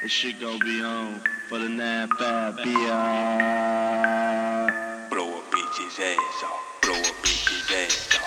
[0.00, 2.70] This shit gon' be on for the 9 5 beyond.
[5.10, 6.80] Blow a bitch's ass off.
[6.82, 8.17] Blow a bitch's ass off.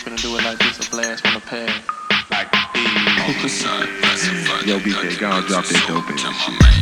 [0.00, 1.82] finna do it like this a blast from the past.
[2.30, 2.48] Like,
[4.66, 6.79] Yo, BK, y'all drop that dope ass shit.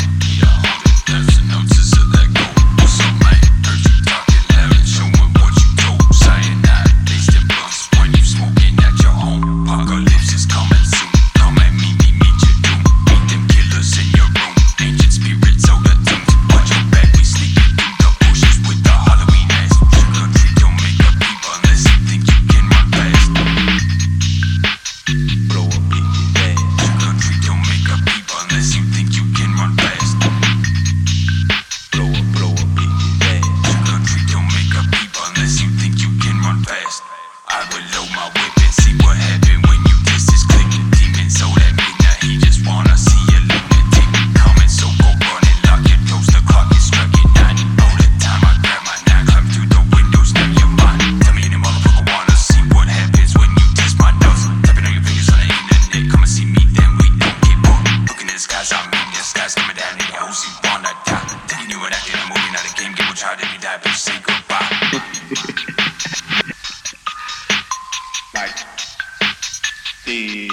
[63.19, 64.70] try to be that bitch, say goodbye.
[68.34, 68.55] like,
[70.06, 70.48] the.